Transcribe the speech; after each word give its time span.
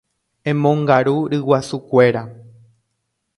Emongaru 0.51 1.15
ryguasukuéra. 1.31 2.23